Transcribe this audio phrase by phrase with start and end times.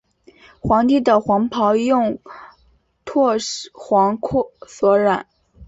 [0.59, 2.19] 皇帝的黄袍用
[3.05, 4.17] 柘黄
[4.67, 5.27] 所染。